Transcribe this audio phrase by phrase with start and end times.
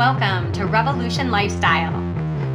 [0.00, 1.92] Welcome to Revolution Lifestyle,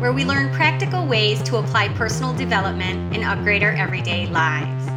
[0.01, 4.89] where we learn practical ways to apply personal development and upgrade our everyday lives.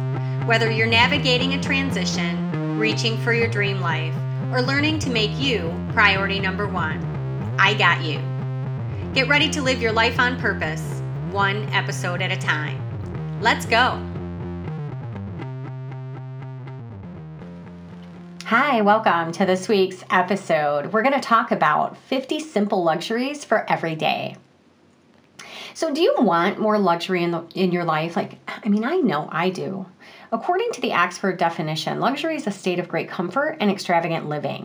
[0.47, 4.15] Whether you're navigating a transition, reaching for your dream life,
[4.51, 6.99] or learning to make you priority number one,
[7.59, 8.17] I got you.
[9.13, 12.81] Get ready to live your life on purpose, one episode at a time.
[13.41, 14.03] Let's go.
[18.49, 20.91] Hi, welcome to this week's episode.
[20.91, 24.37] We're going to talk about 50 simple luxuries for every day.
[25.75, 28.15] So, do you want more luxury in the in your life?
[28.15, 29.85] Like, I mean, I know I do.
[30.31, 34.61] According to the Oxford definition, luxury is a state of great comfort and extravagant living.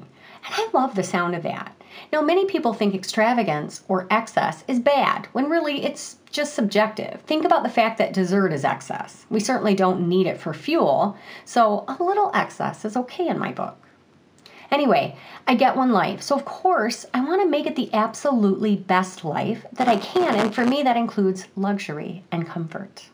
[0.47, 1.77] And I love the sound of that.
[2.13, 7.21] Now, many people think extravagance or excess is bad, when really it's just subjective.
[7.23, 9.27] Think about the fact that dessert is excess.
[9.31, 13.53] We certainly don't need it for fuel, so a little excess is okay in my
[13.53, 13.77] book.
[14.71, 18.75] Anyway, I get one life, so of course I want to make it the absolutely
[18.75, 23.09] best life that I can, and for me that includes luxury and comfort.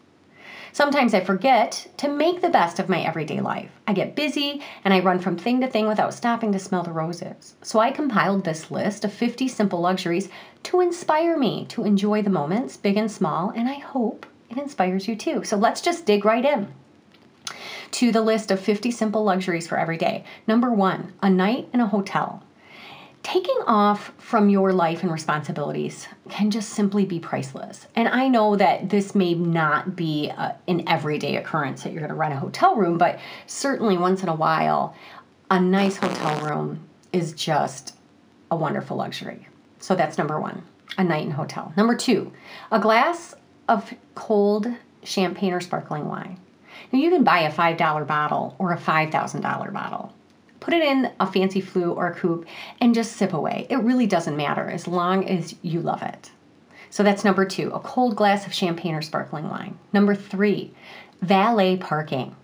[0.73, 3.71] Sometimes I forget to make the best of my everyday life.
[3.87, 6.93] I get busy and I run from thing to thing without stopping to smell the
[6.93, 7.55] roses.
[7.63, 10.29] So I compiled this list of 50 simple luxuries
[10.65, 15.09] to inspire me to enjoy the moments, big and small, and I hope it inspires
[15.09, 15.45] you too.
[15.45, 16.69] So let's just dig right in
[17.93, 20.25] to the list of 50 simple luxuries for every day.
[20.47, 22.43] Number one, a night in a hotel.
[23.23, 27.87] Taking off from your life and responsibilities can just simply be priceless.
[27.95, 32.09] And I know that this may not be a, an everyday occurrence that you're going
[32.09, 34.95] to rent a hotel room, but certainly once in a while,
[35.51, 37.95] a nice hotel room is just
[38.51, 39.47] a wonderful luxury.
[39.81, 40.63] So that's number one,
[40.97, 41.75] a night in hotel.
[41.77, 42.33] Number two,
[42.73, 43.35] a glass
[43.69, 44.67] of cold
[45.03, 46.39] champagne or sparkling wine.
[46.91, 50.15] Now you can buy a $5 bottle or a $5,000 bottle
[50.61, 52.47] put it in a fancy flute or a coupe
[52.81, 53.67] and just sip away.
[53.69, 56.31] It really doesn't matter as long as you love it.
[56.91, 59.79] So that's number two, a cold glass of champagne or sparkling wine.
[59.93, 60.73] Number three,
[61.23, 62.37] valet parking.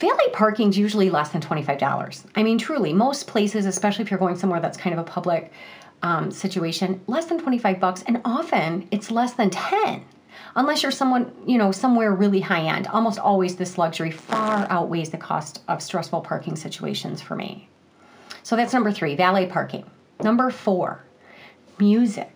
[0.00, 2.24] Valet parking is usually less than $25.
[2.34, 5.52] I mean, truly, most places, especially if you're going somewhere that's kind of a public
[6.02, 10.04] um, situation, less than 25 bucks, and often it's less than 10
[10.56, 12.86] unless you're someone, you know, somewhere really high end.
[12.86, 17.68] Almost always this luxury far outweighs the cost of stressful parking situations for me.
[18.42, 19.84] So that's number three, valet parking.
[20.22, 21.04] Number four,
[21.78, 22.30] music.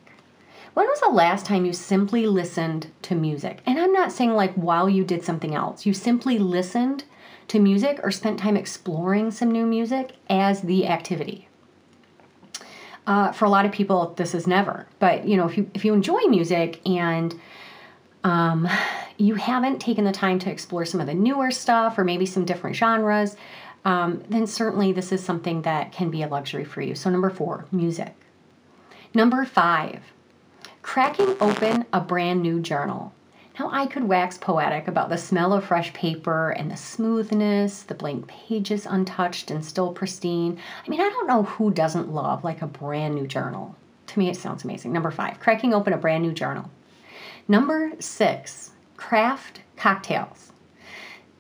[0.75, 3.61] When was the last time you simply listened to music?
[3.67, 7.05] And I'm not saying like while you did something else, you simply listened
[7.49, 11.49] to music or spent time exploring some new music as the activity.
[13.07, 14.87] Uh, for a lot of people, this is never.
[14.99, 17.35] But you know, if you if you enjoy music and
[18.25, 18.69] um,
[19.17, 22.45] you haven't taken the time to explore some of the newer stuff or maybe some
[22.45, 23.37] different genres,
[23.85, 26.95] um, then certainly this is something that can be a luxury for you.
[26.95, 28.15] So, number four, music.
[29.15, 30.03] Number five,
[30.83, 33.13] cracking open a brand new journal.
[33.59, 37.95] Now, I could wax poetic about the smell of fresh paper and the smoothness, the
[37.95, 40.59] blank pages untouched and still pristine.
[40.87, 43.75] I mean, I don't know who doesn't love like a brand new journal.
[44.09, 44.93] To me, it sounds amazing.
[44.93, 46.71] Number five, cracking open a brand new journal.
[47.51, 50.53] Number six, craft cocktails.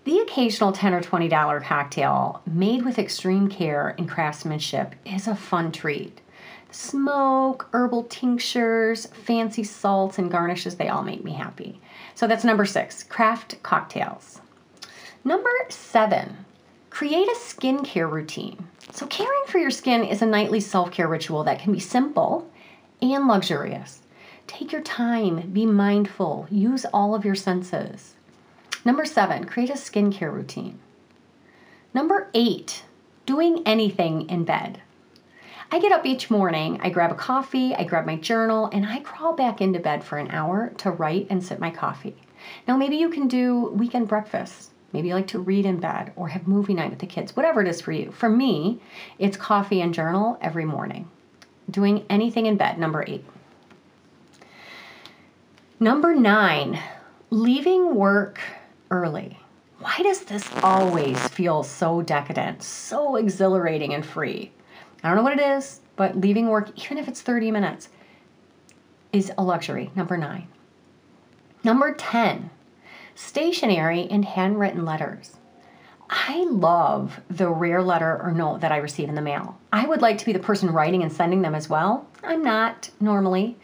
[0.04, 5.70] The occasional 10 or $20 cocktail made with extreme care and craftsmanship is a fun
[5.70, 6.22] treat.
[6.70, 11.78] Smoke, herbal tinctures, fancy salts, and garnishes, they all make me happy.
[12.14, 14.40] So that's number six, craft cocktails.
[15.25, 16.38] Number seven,
[16.88, 18.66] create a skincare routine.
[18.92, 22.50] So, caring for your skin is a nightly self care ritual that can be simple
[23.02, 24.00] and luxurious.
[24.48, 28.14] Take your time, be mindful, use all of your senses.
[28.82, 30.78] Number seven, create a skincare routine.
[31.92, 32.82] Number eight,
[33.26, 34.81] doing anything in bed.
[35.70, 39.00] I get up each morning, I grab a coffee, I grab my journal, and I
[39.00, 42.16] crawl back into bed for an hour to write and sip my coffee.
[42.66, 44.70] Now, maybe you can do weekend breakfast.
[44.94, 47.60] Maybe you like to read in bed or have movie night with the kids, whatever
[47.60, 48.10] it is for you.
[48.12, 48.81] For me,
[49.19, 51.11] it's coffee and journal every morning.
[51.70, 53.26] Doing anything in bed, number eight.
[55.80, 56.80] Number nine,
[57.30, 58.40] leaving work
[58.90, 59.38] early.
[59.78, 64.50] Why does this always feel so decadent, so exhilarating and free?
[65.04, 67.90] I don't know what it is, but leaving work, even if it's 30 minutes,
[69.12, 69.92] is a luxury.
[69.94, 70.48] Number nine.
[71.62, 72.50] Number 10,
[73.14, 75.36] stationery and handwritten letters.
[76.10, 79.56] I love the rare letter or note that I receive in the mail.
[79.72, 82.08] I would like to be the person writing and sending them as well.
[82.24, 83.56] I'm not normally,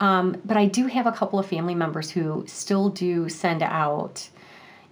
[0.00, 4.28] um, but I do have a couple of family members who still do send out,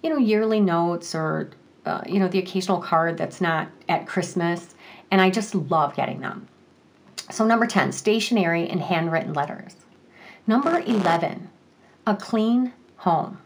[0.02, 1.50] you know, yearly notes or,
[1.84, 4.74] uh, you know, the occasional card that's not at Christmas.
[5.10, 6.48] And I just love getting them.
[7.30, 9.76] So, number 10, stationery and handwritten letters.
[10.46, 11.48] Number 11,
[12.06, 13.38] a clean home.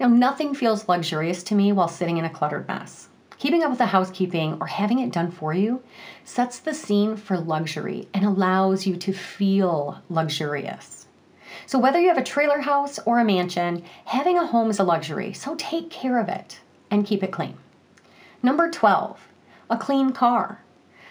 [0.00, 3.08] Now, nothing feels luxurious to me while sitting in a cluttered mess.
[3.44, 5.82] Keeping up with the housekeeping or having it done for you
[6.24, 11.06] sets the scene for luxury and allows you to feel luxurious.
[11.66, 14.82] So, whether you have a trailer house or a mansion, having a home is a
[14.82, 16.60] luxury, so take care of it
[16.90, 17.58] and keep it clean.
[18.42, 19.20] Number 12,
[19.68, 20.60] a clean car.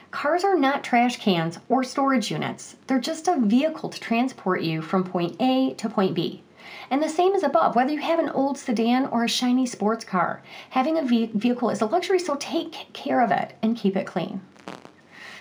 [0.09, 4.81] Cars are not trash cans or storage units, they're just a vehicle to transport you
[4.81, 6.41] from point A to point B.
[6.89, 10.05] And the same is above, whether you have an old sedan or a shiny sports
[10.05, 10.41] car.
[10.71, 14.41] Having a vehicle is a luxury, so take care of it and keep it clean.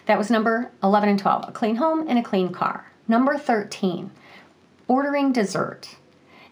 [0.06, 2.90] That was number 11 and 12 a clean home and a clean car.
[3.08, 4.10] Number 13,
[4.88, 5.96] ordering dessert.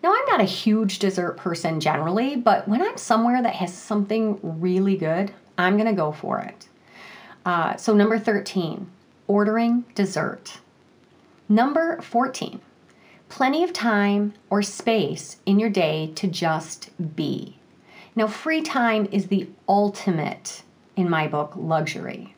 [0.03, 4.39] Now, I'm not a huge dessert person generally, but when I'm somewhere that has something
[4.43, 6.69] really good, I'm to go for it.
[7.45, 8.91] Uh, so, number 13,
[9.27, 10.59] ordering dessert.
[11.49, 12.61] Number 14,
[13.31, 17.57] plenty of time or space in your day to just be.
[18.15, 20.63] Now, free time is the ultimate,
[20.97, 22.35] in my book, luxury.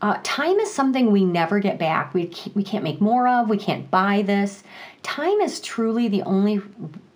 [0.00, 2.14] Uh, time is something we never get back.
[2.14, 4.62] We, we can't make more of, we can't buy this.
[5.02, 6.62] Time is truly the only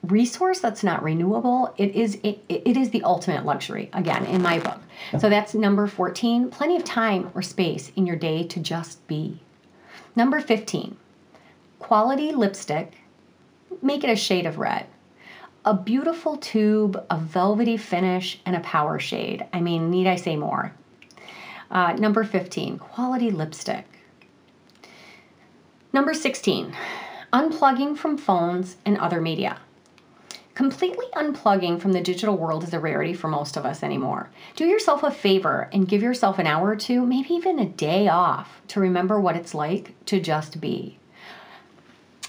[0.02, 1.72] resource that's not renewable.
[1.78, 4.81] It is, it, it is the ultimate luxury, again, in my book.
[5.19, 9.40] So that's number 14 plenty of time or space in your day to just be.
[10.14, 10.96] Number 15
[11.78, 13.04] quality lipstick
[13.82, 14.87] make it a shade of red.
[15.65, 19.47] A beautiful tube, a velvety finish, and a power shade.
[19.53, 20.73] I mean, need I say more?
[21.71, 23.87] Uh, number 15, quality lipstick.
[25.93, 26.75] Number 16,
[27.32, 29.59] unplugging from phones and other media.
[30.55, 34.31] Completely unplugging from the digital world is a rarity for most of us anymore.
[34.55, 38.06] Do yourself a favor and give yourself an hour or two, maybe even a day
[38.06, 40.99] off, to remember what it's like to just be.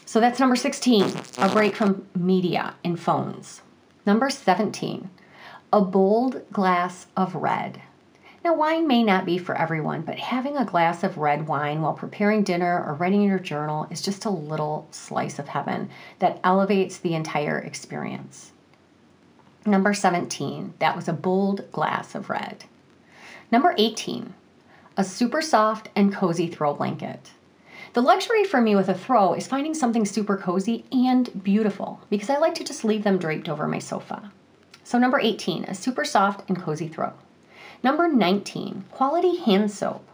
[0.07, 3.61] So that's number 16, a break from media and phones.
[4.05, 5.09] Number 17,
[5.73, 7.81] a bold glass of red.
[8.43, 11.93] Now, wine may not be for everyone, but having a glass of red wine while
[11.93, 16.39] preparing dinner or writing in your journal is just a little slice of heaven that
[16.43, 18.51] elevates the entire experience.
[19.65, 22.65] Number 17, that was a bold glass of red.
[23.51, 24.35] Number 18,
[24.95, 27.31] a super soft and cozy throw blanket.
[27.93, 32.29] The luxury for me with a throw is finding something super cozy and beautiful because
[32.29, 34.31] I like to just leave them draped over my sofa.
[34.83, 37.13] So, number 18, a super soft and cozy throw.
[37.83, 40.07] Number 19, quality hand soap.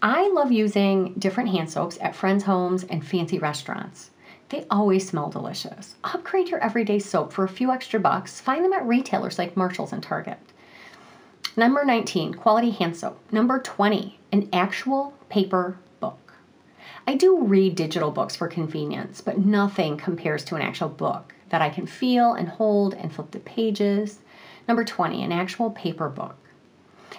[0.00, 4.10] I love using different hand soaps at friends' homes and fancy restaurants.
[4.50, 5.96] They always smell delicious.
[6.04, 8.40] Upgrade your everyday soap for a few extra bucks.
[8.40, 10.38] Find them at retailers like Marshalls and Target.
[11.56, 13.18] Number 19, quality hand soap.
[13.32, 15.76] Number 20, an actual paper
[17.08, 21.62] I do read digital books for convenience, but nothing compares to an actual book that
[21.62, 24.18] I can feel and hold and flip the pages.
[24.68, 26.36] Number 20, an actual paper book.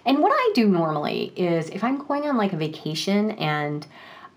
[0.05, 3.87] And what I do normally is if I'm going on like a vacation and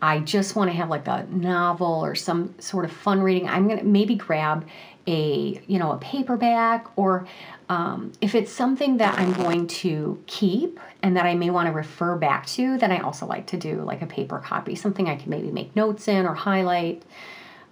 [0.01, 3.69] I just want to have like a novel or some sort of fun reading, I'm
[3.69, 4.67] going to maybe grab
[5.07, 7.27] a, you know, a paperback or
[7.73, 11.73] um, if it's something that I'm going to keep and that I may want to
[11.73, 15.17] refer back to, then I also like to do like a paper copy, something I
[15.17, 17.03] can maybe make notes in or highlight.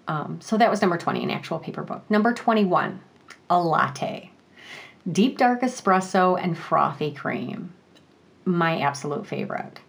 [0.08, 2.02] Um, so that was number 20, an actual paper book.
[2.08, 2.98] Number 21,
[3.50, 4.30] a latte.
[5.12, 7.74] Deep dark espresso and frothy cream.
[8.46, 9.80] My absolute favorite.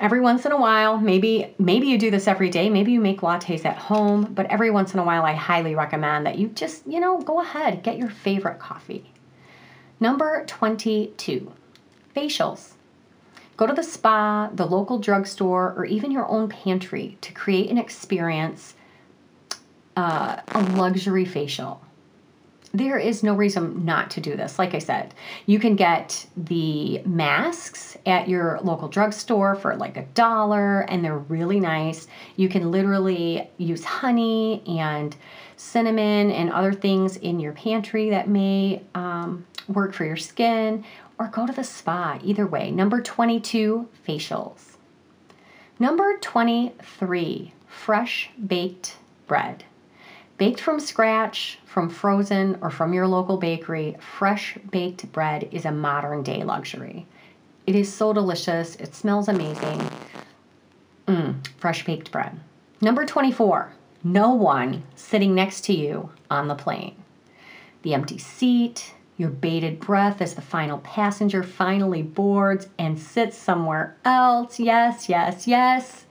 [0.00, 3.22] Every once in a while, maybe maybe you do this every day, maybe you make
[3.22, 6.86] lattes at home, but every once in a while I highly recommend that you just,
[6.86, 9.14] you know, go ahead, get your favorite coffee.
[9.98, 11.52] Number 22,
[12.14, 12.72] facials.
[13.56, 17.78] Go to the spa, the local drugstore, or even your own pantry to create an
[17.78, 18.74] experience,
[19.96, 21.80] uh, a luxury facial.
[22.76, 24.58] There is no reason not to do this.
[24.58, 25.14] Like I said,
[25.46, 31.16] you can get the masks at your local drugstore for like a dollar, and they're
[31.16, 32.06] really nice.
[32.36, 35.16] You can literally use honey and
[35.56, 40.84] cinnamon and other things in your pantry that may um, work for your skin,
[41.18, 42.18] or go to the spa.
[42.22, 42.70] Either way.
[42.70, 44.76] Number 22, facials.
[45.78, 49.64] Number 23, fresh baked bread.
[50.38, 55.72] Baked from scratch, from frozen, or from your local bakery, fresh baked bread is a
[55.72, 57.06] modern day luxury.
[57.66, 59.80] It is so delicious, it smells amazing.
[61.08, 62.38] Mmm, fresh baked bread.
[62.82, 63.72] Number 24,
[64.04, 66.96] no one sitting next to you on the plane.
[67.80, 73.96] The empty seat, your bated breath as the final passenger finally boards and sits somewhere
[74.04, 74.60] else.
[74.60, 76.05] Yes, yes, yes.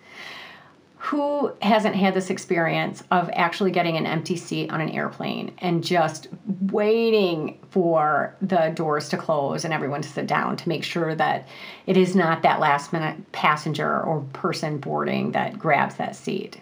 [1.05, 5.83] Who hasn't had this experience of actually getting an empty seat on an airplane and
[5.83, 6.27] just
[6.71, 11.47] waiting for the doors to close and everyone to sit down to make sure that
[11.85, 16.59] it is not that last minute passenger or person boarding that grabs that seat?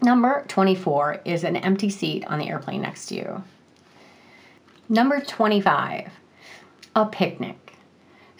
[0.00, 3.44] Number 24 is an empty seat on the airplane next to you.
[4.88, 6.10] Number 25,
[6.96, 7.61] a picnic.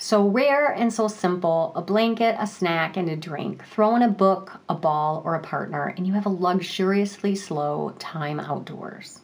[0.05, 3.65] So rare and so simple a blanket, a snack, and a drink.
[3.65, 7.95] Throw in a book, a ball, or a partner, and you have a luxuriously slow
[8.01, 9.21] time outdoors.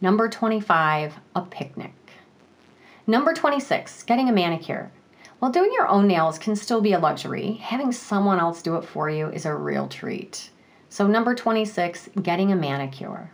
[0.00, 1.96] Number 25, a picnic.
[3.08, 4.92] Number 26, getting a manicure.
[5.40, 8.84] While doing your own nails can still be a luxury, having someone else do it
[8.84, 10.50] for you is a real treat.
[10.90, 13.32] So, number 26, getting a manicure.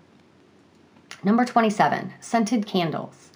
[1.22, 3.32] Number 27, scented candles.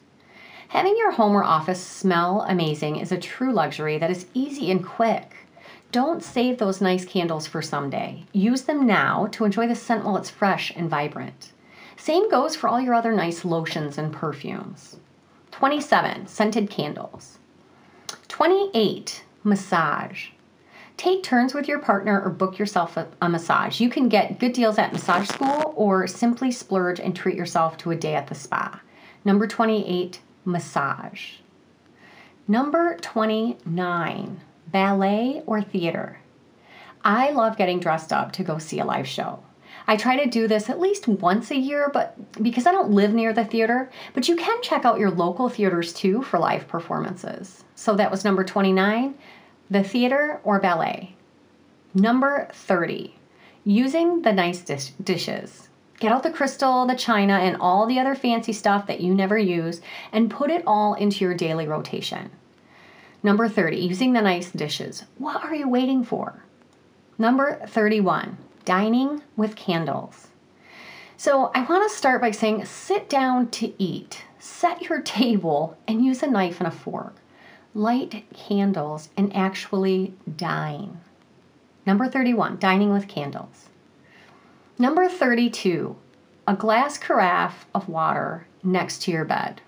[0.69, 4.85] Having your home or office smell amazing is a true luxury that is easy and
[4.85, 5.35] quick.
[5.93, 8.25] Don't save those nice candles for someday.
[8.35, 11.53] Use them now to enjoy the scent while it's fresh and vibrant.
[11.97, 14.99] Same goes for all your other nice lotions and perfumes.
[15.53, 16.27] 27.
[16.27, 17.39] Scented candles.
[18.29, 19.25] 28.
[19.45, 20.29] Massage.
[20.99, 23.81] Take turns with your partner or book yourself a, a, massage.
[23.81, 27.91] You can get good deals at massage school or simply splurge and treat yourself to
[27.91, 28.81] a day at the spa.
[29.25, 31.35] Number 28 massage.
[32.49, 34.41] Number 29,
[34.73, 36.19] ballet or theater.
[37.05, 39.41] I love getting dressed up to go see a live show.
[39.87, 43.15] I try to do this at least once a year, but because I don't live
[43.15, 47.65] near the theater, but you can check out your local theaters too for live performances.
[47.75, 49.15] So that was number 29,
[49.71, 51.15] the theater or ballet.
[51.95, 53.15] Number 30,
[53.65, 55.68] using the nice dish- dishes.
[56.01, 59.37] Get out the crystal, the china, and all the other fancy stuff that you never
[59.37, 59.81] use
[60.13, 62.31] and put it all into your daily rotation.
[63.23, 65.05] Number 30, using the nice dishes.
[65.19, 66.45] What are you waiting for?
[67.19, 70.29] Number 31, dining with candles.
[71.17, 76.05] So I want to start by saying sit down to eat, set your table, and
[76.05, 77.17] use a knife and a fork.
[77.75, 81.01] Light candles and actually dine.
[81.85, 83.69] Number 31, dining with candles.
[84.81, 85.97] Number 32,
[86.47, 89.61] a glass carafe of water next to your bed.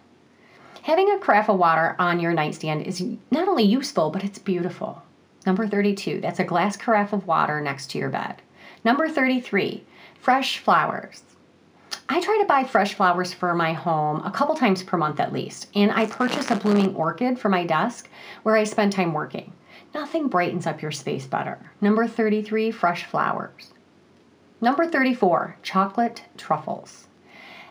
[0.83, 3.03] Having a carafe of water on your nightstand is
[3.33, 5.03] not only useful, but it's beautiful.
[5.45, 8.37] Number 32, that's a glass carafe of water next to your bed.
[8.85, 9.83] Number 33,
[10.21, 11.25] fresh flowers.
[12.09, 15.33] I try to buy fresh flowers for my home a couple times per month at
[15.33, 18.09] least, and I purchase a blooming orchid for my desk
[18.45, 19.53] where I spend time working.
[19.93, 21.59] Nothing brightens up your space better.
[21.81, 23.73] Number 33, fresh flowers.
[24.63, 27.09] Number 34, chocolate truffles.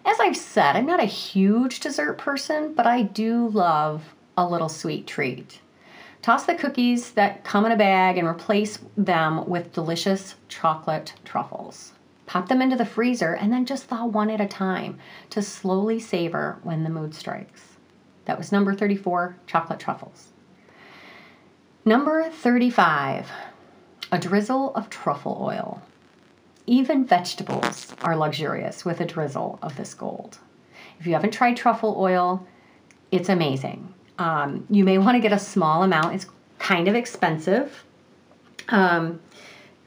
[0.03, 4.69] As I've said, I'm not a huge dessert person, but I do love a little
[4.69, 5.59] sweet treat.
[6.23, 11.93] Toss the cookies that come in a bag and replace them with delicious chocolate truffles.
[12.25, 14.97] Pop them into the freezer and then just thaw one at a time
[15.29, 17.77] to slowly savor when the mood strikes.
[18.25, 20.29] That was number 34, chocolate truffles.
[21.85, 23.29] Number 35,
[24.11, 25.83] a drizzle of truffle oil.
[26.69, 30.37] Even vegetables are luxurious with a drizzle of this gold.
[30.99, 32.45] If you haven't tried truffle oil,
[33.11, 33.91] it's amazing.
[34.19, 36.27] Um, you may want to get a small amount, it's
[36.59, 37.83] kind of expensive.
[38.67, 39.19] Um,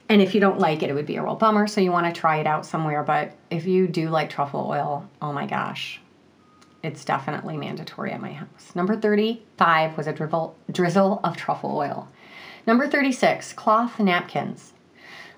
[0.08, 1.68] and if you don't like it, it would be a real bummer.
[1.68, 3.04] So you want to try it out somewhere.
[3.04, 6.00] But if you do like truffle oil, oh my gosh,
[6.82, 8.74] it's definitely mandatory at my house.
[8.74, 12.08] Number 35 was a drizzle, drizzle of truffle oil.
[12.66, 14.72] Number 36, cloth napkins.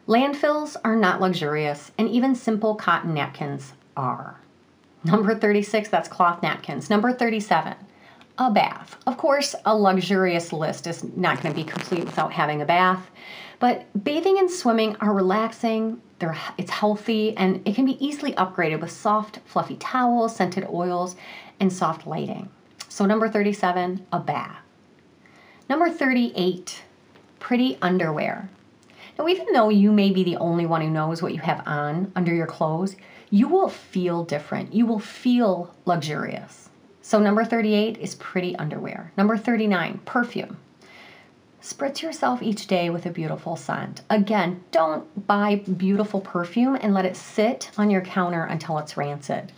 [0.07, 4.39] Landfills are not luxurious, and even simple cotton napkins are.
[5.03, 6.91] Number 36, that's cloth napkins.
[6.91, 7.75] Number 37,
[8.37, 8.97] a bath.
[9.07, 13.11] Of course, a luxurious list is not going to be complete without having a bath,
[13.61, 18.83] but bathing and swimming are relaxing, they're, it's healthy, and it can be easily upgraded
[18.83, 21.17] with soft, fluffy towels, scented oils,
[21.61, 22.51] and soft lighting.
[22.91, 24.59] So, number 37, a bath.
[25.69, 26.83] Number 38,
[27.41, 28.51] pretty underwear.
[29.19, 32.11] Now, even though you may be the only one who knows what you have on
[32.17, 32.97] under your clothes,
[33.31, 34.73] you will feel different.
[34.73, 36.69] You will feel luxurious.
[37.03, 39.13] So, number 38 is pretty underwear.
[39.17, 40.57] Number 39, perfume.
[41.63, 44.03] Spritz yourself each day with a beautiful scent.
[44.11, 49.51] Again, don't buy beautiful perfume and let it sit on your counter until it's rancid.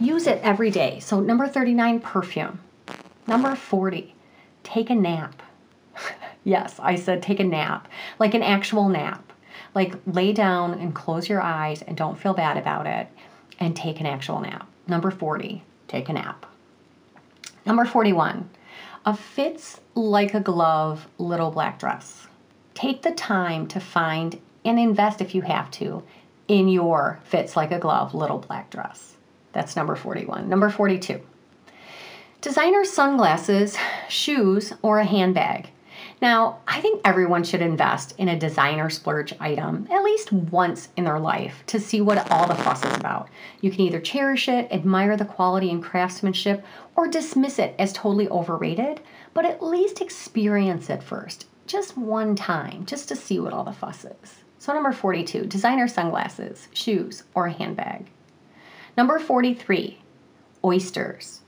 [0.00, 0.98] Use it every day.
[1.00, 2.60] So, number 39, perfume.
[3.26, 4.14] Number 40,
[4.62, 5.42] take a nap.
[6.44, 9.32] Yes, I said take a nap, like an actual nap.
[9.74, 13.08] Like lay down and close your eyes and don't feel bad about it
[13.58, 14.68] and take an actual nap.
[14.86, 16.46] Number 40, take a nap.
[17.64, 18.50] Number 41,
[19.06, 22.26] a fits like a glove little black dress.
[22.74, 26.02] Take the time to find and invest if you have to
[26.48, 29.16] in your fits like a glove little black dress.
[29.52, 30.48] That's number 41.
[30.48, 31.20] Number 42.
[32.40, 33.76] Designer sunglasses,
[34.08, 35.70] shoes, or a handbag.
[36.22, 41.02] Now, I think everyone should invest in a designer splurge item at least once in
[41.02, 43.28] their life to see what all the fuss is about.
[43.60, 46.64] You can either cherish it, admire the quality and craftsmanship,
[46.94, 49.00] or dismiss it as totally overrated,
[49.34, 53.72] but at least experience it first, just one time, just to see what all the
[53.72, 54.44] fuss is.
[54.60, 58.06] So, number 42, designer sunglasses, shoes, or a handbag.
[58.96, 59.98] Number 43,
[60.64, 61.40] oysters.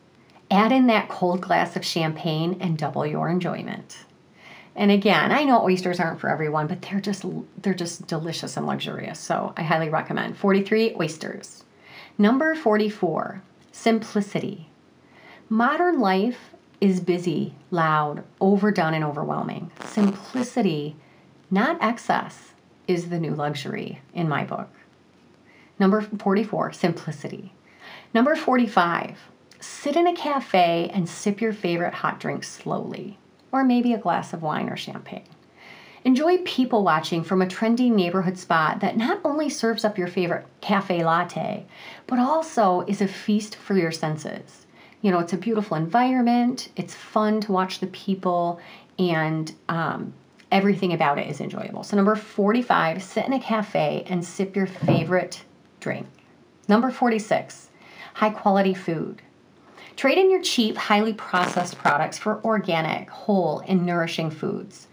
[0.51, 4.04] Add in that cold glass of champagne and double your enjoyment.
[4.77, 7.25] And again, I know oysters aren't for everyone, but they're just
[7.63, 9.21] they're just delicious and luxurious.
[9.21, 10.37] So I highly recommend.
[10.37, 11.65] 43 oysters.
[12.19, 14.69] Number 44, simplicity.
[15.49, 19.71] Modern life is busy, loud, overdone and overwhelming.
[19.85, 20.97] Simplicity,
[21.51, 22.53] not excess,
[22.87, 24.71] is the new luxury in my book.
[25.79, 27.53] Number 44, simplicity.
[28.13, 29.19] Number 45,
[29.61, 33.19] sit in a cafe and sip your favorite hot drink slowly
[33.55, 35.23] or maybe a glass of wine or champagne.
[36.05, 40.45] Enjoy people watching from a trendy neighborhood spot that not only serves up your favorite
[40.61, 41.65] cafe latte,
[42.09, 44.67] but also is a feast for your senses.
[45.03, 48.59] You know, it's a beautiful environment, it's fun to watch the people,
[48.99, 50.13] and um,
[50.51, 51.85] everything about it is enjoyable.
[51.85, 55.45] So, number 45, sit in a cafe and sip your favorite
[55.79, 56.09] drink.
[56.67, 57.71] Number 46,
[58.15, 59.23] high quality food.
[59.97, 64.89] Trade in your cheap, highly processed products for organic, whole, and nourishing foods.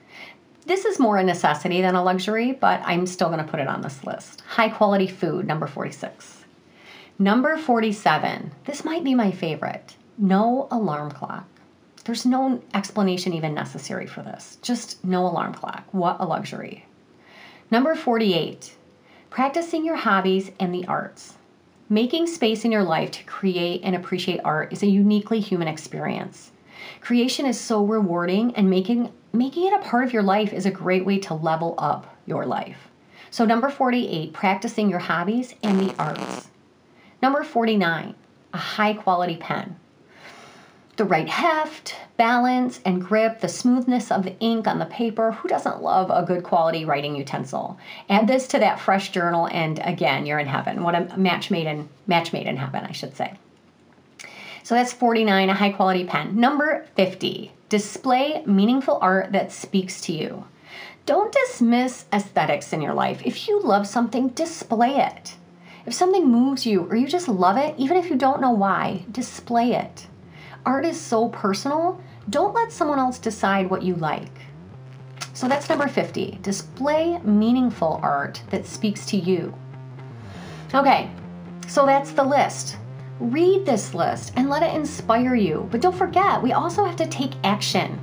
[0.65, 3.67] This is more a necessity than a luxury, but I'm still going to put it
[3.67, 4.41] on this list.
[4.41, 6.45] High quality food, number 46.
[7.17, 11.47] Number 47, this might be my favorite no alarm clock.
[12.03, 14.57] There's no explanation even necessary for this.
[14.61, 15.83] Just no alarm clock.
[15.91, 16.85] What a luxury.
[17.71, 18.75] Number 48,
[19.29, 21.35] practicing your hobbies and the arts.
[21.91, 26.51] Making space in your life to create and appreciate art is a uniquely human experience.
[27.01, 30.71] Creation is so rewarding and making making it a part of your life is a
[30.71, 32.87] great way to level up your life.
[33.29, 36.47] So number 48, practicing your hobbies and the arts.
[37.21, 38.15] Number 49,
[38.53, 39.75] a high quality pen
[40.97, 45.31] the right heft, balance, and grip, the smoothness of the ink on the paper.
[45.31, 47.77] Who doesn't love a good quality writing utensil?
[48.09, 50.83] Add this to that fresh journal, and again, you're in heaven.
[50.83, 53.33] What a match made in match made in heaven, I should say.
[54.63, 56.39] So that's 49, a high quality pen.
[56.39, 60.45] Number 50, display meaningful art that speaks to you.
[61.05, 63.21] Don't dismiss aesthetics in your life.
[63.25, 65.35] If you love something, display it.
[65.85, 69.05] If something moves you or you just love it, even if you don't know why,
[69.11, 70.05] display it.
[70.65, 71.99] Art is so personal.
[72.29, 74.31] Don't let someone else decide what you like.
[75.33, 76.39] So that's number 50.
[76.41, 79.53] Display meaningful art that speaks to you.
[80.73, 81.09] Okay,
[81.67, 82.77] so that's the list.
[83.19, 85.67] Read this list and let it inspire you.
[85.71, 87.99] But don't forget, we also have to take action.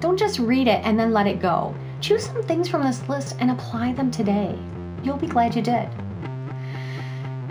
[0.00, 1.74] Don't just read it and then let it go.
[2.00, 4.58] Choose some things from this list and apply them today.
[5.02, 5.88] You'll be glad you did.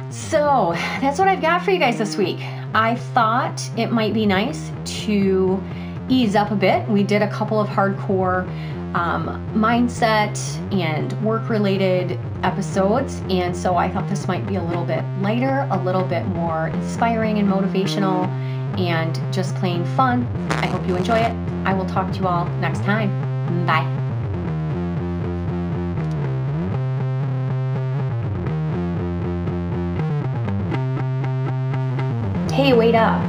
[0.09, 2.39] So that's what I've got for you guys this week.
[2.73, 4.71] I thought it might be nice
[5.03, 5.61] to
[6.09, 6.87] ease up a bit.
[6.87, 8.47] We did a couple of hardcore
[8.95, 10.37] um, mindset
[10.73, 15.67] and work related episodes, and so I thought this might be a little bit lighter,
[15.71, 18.27] a little bit more inspiring and motivational,
[18.79, 20.25] and just plain fun.
[20.49, 21.31] I hope you enjoy it.
[21.65, 23.09] I will talk to you all next time.
[23.65, 24.00] Bye.
[32.51, 33.21] Hey, wait up.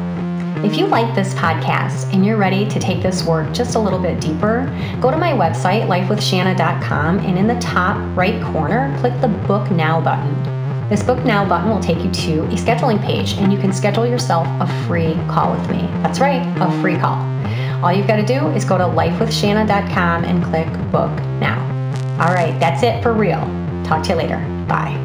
[0.64, 4.00] If you like this podcast and you're ready to take this work just a little
[4.00, 4.66] bit deeper,
[5.00, 10.00] go to my website, lifewithshanna.com, and in the top right corner, click the Book Now
[10.00, 10.88] button.
[10.88, 14.06] This Book Now button will take you to a scheduling page, and you can schedule
[14.06, 15.82] yourself a free call with me.
[16.02, 17.18] That's right, a free call.
[17.85, 21.61] All you've got to do is go to lifewithshanna.com and click Book Now.
[22.20, 23.40] All right, that's it for real.
[23.85, 24.38] Talk to you later.
[24.68, 25.01] Bye.